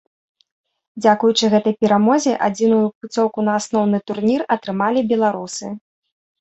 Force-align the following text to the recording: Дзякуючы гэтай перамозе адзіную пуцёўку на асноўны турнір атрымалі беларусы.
Дзякуючы 1.03 1.45
гэтай 1.55 1.75
перамозе 1.83 2.33
адзіную 2.49 2.81
пуцёўку 3.03 3.39
на 3.47 3.53
асноўны 3.61 4.03
турнір 4.11 4.41
атрымалі 4.59 5.07
беларусы. 5.15 5.65